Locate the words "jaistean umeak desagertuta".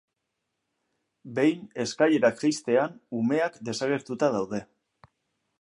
2.45-4.35